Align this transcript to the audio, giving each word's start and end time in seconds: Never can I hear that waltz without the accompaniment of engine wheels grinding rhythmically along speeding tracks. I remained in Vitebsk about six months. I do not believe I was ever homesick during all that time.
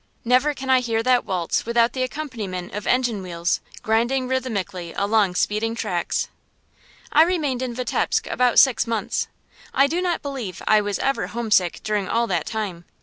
Never 0.25 0.55
can 0.55 0.67
I 0.67 0.79
hear 0.79 1.03
that 1.03 1.25
waltz 1.25 1.63
without 1.63 1.93
the 1.93 2.01
accompaniment 2.01 2.73
of 2.73 2.87
engine 2.87 3.21
wheels 3.21 3.61
grinding 3.83 4.27
rhythmically 4.27 4.93
along 4.93 5.35
speeding 5.35 5.75
tracks. 5.75 6.27
I 7.11 7.21
remained 7.21 7.61
in 7.61 7.75
Vitebsk 7.75 8.25
about 8.25 8.57
six 8.57 8.87
months. 8.87 9.27
I 9.75 9.85
do 9.85 10.01
not 10.01 10.23
believe 10.23 10.63
I 10.67 10.81
was 10.81 10.97
ever 10.97 11.27
homesick 11.27 11.81
during 11.83 12.07
all 12.09 12.25
that 12.25 12.47
time. 12.47 12.85